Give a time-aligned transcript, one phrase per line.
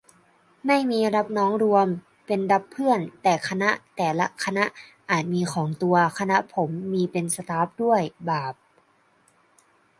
[0.65, 1.87] ไม่มีรับน้องรวม
[2.25, 4.65] เป็นรับเพื่อน แต่คณะแต่ละคณะ
[5.09, 8.55] อาจมีของตัว คณะผมมี เป็นสต๊าฟด้วย บาป